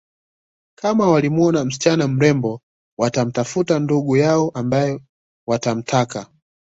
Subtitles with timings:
[0.79, 2.61] Kama walimwona msichana mrembo
[2.99, 4.99] watamtafuta ndugu yao ambaye
[5.47, 6.29] watamtaka